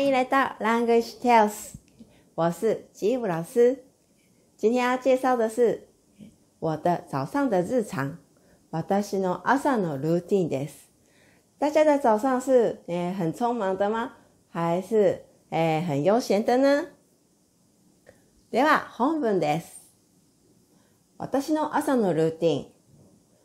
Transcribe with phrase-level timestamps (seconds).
[0.00, 1.74] 欢迎来到 Language Tales，
[2.34, 3.84] 我是吉武老师。
[4.56, 5.88] 今天要介绍的是
[6.58, 8.16] 我的早上的日常。
[8.70, 10.88] 私の朝のルーティンです。
[11.58, 14.12] 大家的早上是诶欸很匆忙的吗？
[14.48, 16.86] 还是诶欸很悠闲的呢？
[18.50, 19.92] では本文です。
[21.18, 22.66] 私の朝のルーティン。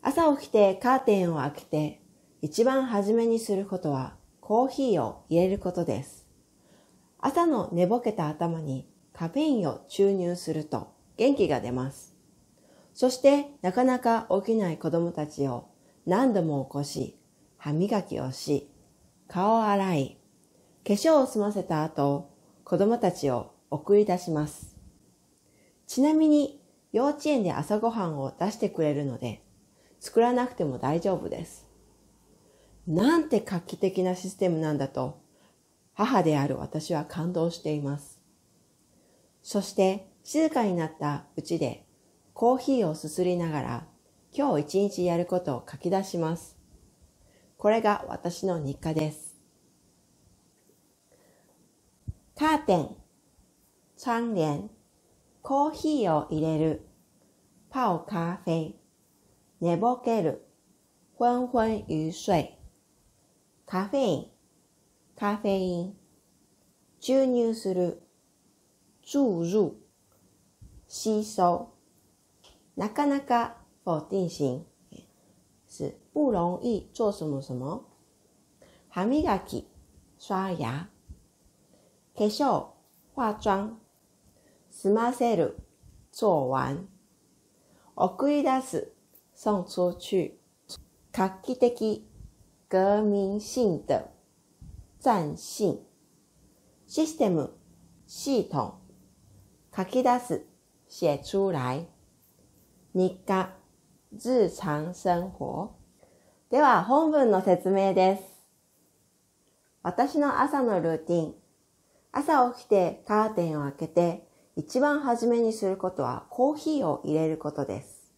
[0.00, 2.02] 朝起きてカーテンを開けて、
[2.40, 6.24] 一番初めにすることはコーヒーを入れることです。
[7.18, 12.14] 朝の寝ぼけた頭にカフェインを注入すると元気が出ます。
[12.94, 15.68] そしてなかなか起きない子供たちを
[16.06, 17.18] 何度も起こし、
[17.56, 18.70] 歯磨きをし、
[19.28, 20.18] 顔を洗い、
[20.86, 22.30] 化粧を済ませた後、
[22.64, 24.76] 子供たちを送り出します。
[25.86, 26.60] ちなみに
[26.92, 29.42] 幼稚園で朝ごはんを出してくれるので、
[30.00, 31.66] 作らなくても大丈夫です。
[32.86, 35.20] なんて画期的なシステムなんだと、
[35.96, 38.20] 母である私は感動しています。
[39.42, 41.86] そして静かになったうちで
[42.34, 43.86] コーヒーをすすりながら
[44.30, 46.58] 今日一日やることを書き出します。
[47.56, 49.36] これが私の日課です。
[52.36, 52.96] カーテン、
[53.96, 54.68] 窗帘、
[55.40, 56.86] コーヒーを入れる、
[57.70, 58.78] 泡咖啡、
[59.62, 60.46] 寝ぼける、
[61.18, 62.58] 昏昏欲睡、
[63.64, 64.35] カフェイン、
[65.18, 65.96] カフェイン、
[67.00, 68.02] 注入する、
[69.00, 69.74] 注入、
[70.86, 71.68] 吸收。
[72.76, 74.66] なかなか否定型
[75.66, 77.86] 是不容易做什么什么？
[78.90, 79.66] 歯磨き、
[80.18, 80.90] 刷牙。
[82.14, 82.72] 化粧、
[83.14, 83.78] 化妆。
[84.70, 85.56] 済ませる、
[86.12, 86.86] 做完。
[87.94, 88.92] 送り出す、
[89.34, 90.38] 送出去。
[91.10, 92.04] 画期的、
[92.68, 94.10] 革命性的、
[95.02, 95.78] 占性。
[96.86, 97.52] システム、
[98.06, 98.74] 系統。
[99.76, 100.46] 書き出す、
[100.88, 101.86] 写出来。
[102.94, 103.50] 日課、
[104.12, 105.70] 日常生活。
[106.50, 108.22] では、本文の説明です。
[109.82, 111.34] 私の朝のルーティン。
[112.12, 114.26] 朝起きてカーテンを開けて、
[114.56, 118.10] 一番初めにすることはコーヒーを入れることです。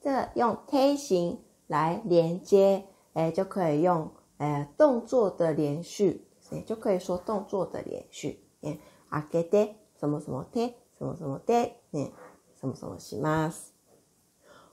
[0.00, 1.38] 这个用贴形
[1.68, 6.26] 来连接，诶，就可以用诶动作的连续，
[6.66, 8.44] 就可以说动作的连续。
[9.08, 12.10] 開けて、什么什么て、什么什么で、ね、
[12.58, 13.72] 什么什么します。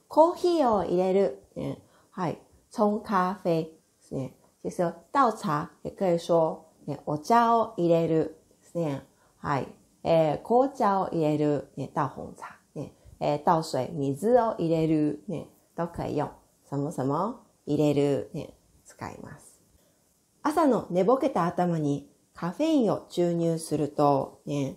[0.08, 1.76] コーヒーを入れる，嗯，
[2.10, 2.38] はい、
[2.72, 3.70] 冲咖啡で
[4.00, 4.34] すね。
[4.60, 9.02] 其实倒茶也可以说，ね、お茶を入れるですね。
[9.38, 9.68] はい、
[10.02, 16.28] えー、紅茶を入れる、ね、倒红茶，ね、えー、倒水、水を入れる、ね、都可以用。
[16.68, 18.54] 什么什么入れる、ね、
[18.84, 19.49] 使います。
[20.42, 24.76] 朝の寝ぼけた頭にカフェインを注入すると、ね、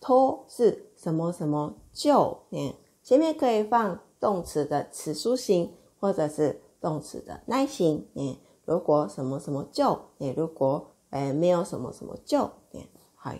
[0.00, 8.06] と是什么什么就、ね、前面可以放动词的词书形，或者是动词的耐形。
[8.14, 12.82] 嗯，如果什么什么就，嗯，如果呃没有什么什么就，嗯，
[13.16, 13.32] 好。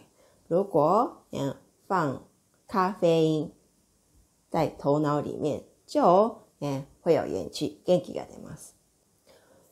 [0.49, 1.55] 如果嗯
[1.87, 2.25] 放
[2.67, 3.53] 咖啡因
[4.51, 8.73] 在头脑里面，就嗯会有元気、元気が出ます。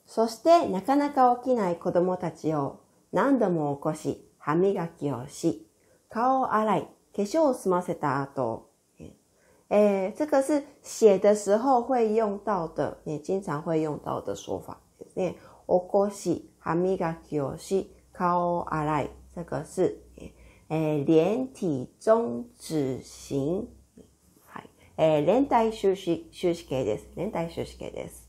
[0.09, 2.81] そしてなかなか起きない子供たちを
[3.13, 5.69] 何度も起こし、歯磨きをし、
[6.09, 6.83] 顔を洗い、
[7.15, 8.71] 化粧を済ませた後、
[9.69, 14.81] 诶，这个是写的时候会用到的，也经常会用到的说法。
[15.15, 15.35] 诶，
[15.67, 20.01] おこし、歯磨きをし、顔を洗い，这个是
[20.71, 23.69] 诶连体中止型。
[24.47, 24.71] はい。
[24.97, 27.07] 诶，連带休息休息形です。
[27.15, 28.28] 連带休息形です。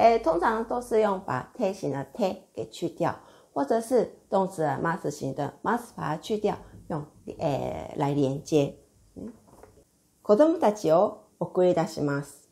[0.00, 3.14] 诶，通常都是用把 t 形的 t 给去掉，
[3.52, 6.56] 或者是动词的 mas 型的 mas 把它去掉，
[6.88, 7.04] 用
[7.38, 8.78] 诶来连接。
[10.22, 12.48] 子供たちを送り出します。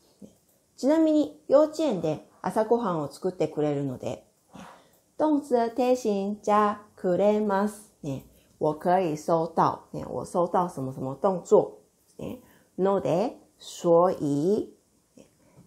[0.75, 4.27] ちなみに幼稚園で朝ごはんを作ってくれるので、
[5.17, 7.95] 动词贴形加くれます。
[8.03, 8.25] ね、
[8.59, 9.87] 我可以收到。
[9.91, 11.79] ね、我收到什么什么动作。
[12.17, 12.41] ね、
[12.77, 14.77] ので、所以、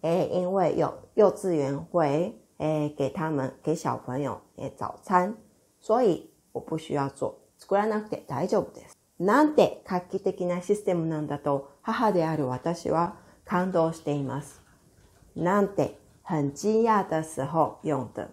[0.02, 5.36] え因为有幼稚園会え给他们给小朋友え早餐，
[5.80, 7.34] 所以我不需要做。
[7.58, 8.96] 作らなくて大丈夫です。
[9.18, 14.62] なんて画期的なシステムなんだと母である私は感動しています。
[15.34, 18.30] なんて很惊讶的时候用的。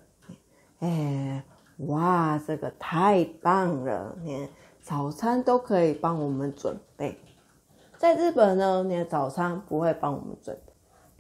[0.80, 1.44] 哎，
[1.88, 4.16] 哇，这个太棒了！
[4.24, 4.50] 连
[4.82, 7.18] 早餐都可以帮我们准备。
[7.98, 10.56] 在日本呢，连早餐不会帮我们准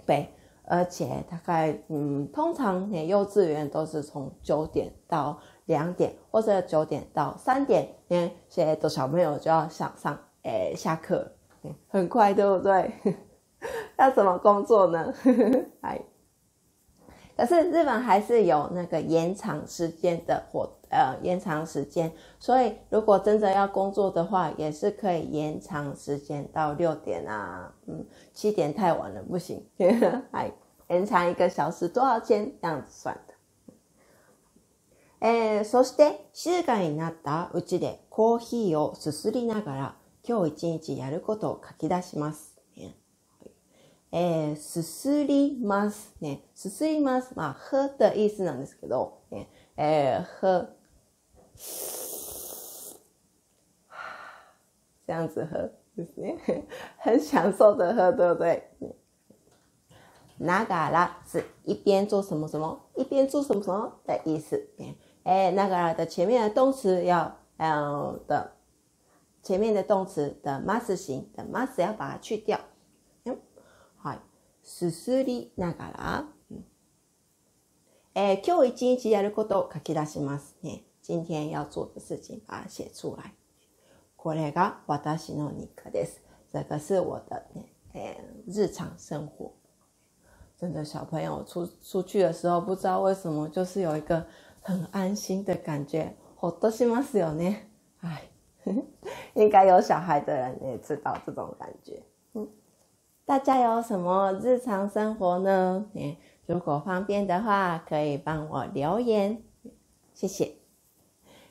[0.05, 0.31] 备，
[0.70, 5.36] 而且大概嗯，通常你幼稚园都是从九点到
[5.66, 11.28] 两点，或者九点到三点，嗯，现在的小朋友就要想上诶下课，
[11.88, 12.92] 很快对不对？
[13.98, 15.12] 要怎么工作呢？
[15.82, 16.00] 哎，
[17.39, 29.61] 可是日本还是有那个延长时间的活，呃，延长时间，所以如果真的要工作的话，也是可以延长时间到六点啊，嗯，七点太晚了不行，
[30.31, 30.51] 还
[30.87, 32.51] 延长一个小时多少钱？
[32.61, 33.35] 这样子算的。
[35.21, 42.48] えそして静かになったうちでコーヒーをすすりながら今日一日やることを書き出します。
[44.12, 46.42] えー、すすりますね。
[46.54, 47.32] すすります。
[47.36, 50.76] まあ、喝的意思なんですけど、ね、えー、喝。
[55.06, 56.38] 这样子喝ですね。
[56.98, 58.62] 很享受的喝，对不对？
[60.40, 64.70] ながら是一边做什么什么，一边做什么什么的意思。
[65.22, 68.52] 哎，那个的前面的动词要，呃的
[69.42, 72.58] 前面的动词的 must 型的 must 要把它去掉。
[74.62, 76.24] すすりながら、
[78.14, 80.84] えー、今日一日やることを書き出しますね。
[81.02, 83.34] 今天要做的事情把它写出来。
[84.16, 86.20] これが私の日課です。
[86.52, 89.52] 这个是我的ね、えー、日常生活。
[90.58, 94.26] 真的，小朋友出出去的时候，不知道为什么，就是有一个
[94.60, 96.14] 很安心的感觉。
[96.36, 97.70] ほっとしますよね。
[98.02, 98.30] 哎，
[99.34, 102.02] 应该有小孩的人也知道这种感觉。
[103.24, 105.86] 大家有什么日常生活呢？
[106.46, 109.42] 如果方便的话，可以帮我留言，
[110.12, 110.56] 谢谢。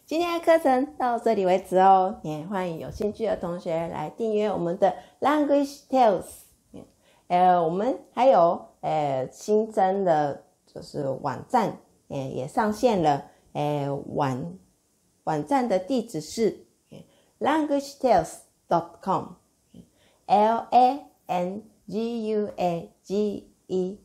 [0.05, 6.25] 今天的课程到这里为止哦，也欢迎有兴趣的同学来订阅我们的 Language Tales。
[7.27, 11.77] 呃，我们还有呃新增的，就是网站，
[12.07, 13.25] 呃也上线了。
[13.53, 14.57] 呃网
[15.23, 16.65] 网站的地址是
[17.39, 23.98] Language Tales dot com，L A N。G U A G E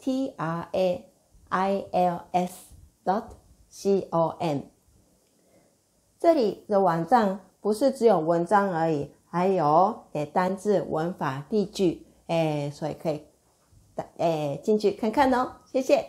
[0.00, 1.04] T R A
[1.48, 2.54] I L S
[3.04, 3.22] dot
[3.68, 4.62] C O M，
[6.18, 13.22] 这里的网站不是只有文章而已，还有诶单字、文法、例句，诶，所以可以
[14.16, 15.52] 诶进去看看哦。
[15.72, 16.04] 谢谢，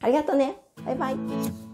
[0.00, 1.67] ありがとうね，拜拜。